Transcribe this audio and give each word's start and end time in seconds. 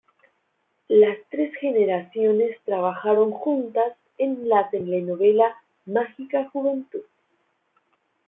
Las 0.87 1.15
tres 1.29 1.53
generaciones 1.59 2.57
trabajaron 2.65 3.29
juntas 3.29 3.93
en 4.17 4.49
la 4.49 4.67
telenovela 4.71 5.55
"Mágica 5.85 6.49
juventud". 6.49 7.03